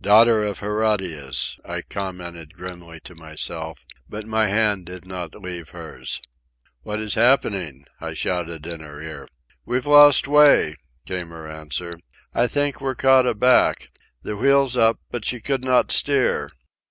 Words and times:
"Daughter 0.00 0.42
of 0.46 0.60
Herodias," 0.60 1.58
I 1.62 1.82
commented 1.82 2.54
grimly 2.54 3.00
to 3.00 3.14
myself; 3.14 3.84
but 4.08 4.24
my 4.24 4.46
hand 4.46 4.86
did 4.86 5.04
not 5.06 5.34
leave 5.34 5.68
hers. 5.72 6.22
"What 6.84 6.98
is 7.00 7.12
happening?" 7.16 7.84
I 8.00 8.14
shouted 8.14 8.66
in 8.66 8.80
her 8.80 8.98
ear. 9.02 9.28
"We've 9.66 9.84
lost 9.84 10.26
way," 10.26 10.74
came 11.04 11.28
her 11.28 11.46
answer. 11.46 11.98
"I 12.32 12.46
think 12.46 12.80
we're 12.80 12.94
caught 12.94 13.26
aback! 13.26 13.88
The 14.22 14.36
wheel's 14.36 14.74
up, 14.74 15.00
but 15.10 15.26
she 15.26 15.38
could 15.38 15.62
not 15.66 15.92
steer!" 15.92 16.48